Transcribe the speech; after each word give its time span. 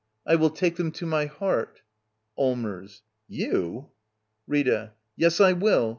I 0.25 0.33
will 0.35 0.49
take 0.49 0.77
them 0.77 0.91
to 0.93 1.05
my 1.05 1.27
heart. 1.27 1.81
Allmers. 2.35 3.03
You 3.27 3.89
J 4.47 4.51
Rita. 4.51 4.93
Yes, 5.15 5.39
I 5.39 5.53
will 5.53 5.89